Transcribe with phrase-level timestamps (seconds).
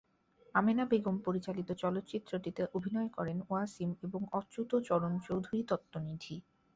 [0.55, 6.35] আমেনা বেগম পরিচালিত চলচ্চিত্রটিতে অভিনয় করেন ওয়াসিম এবং অচ্যুতচরণ চৌধুরী তত্ত্বনিধি।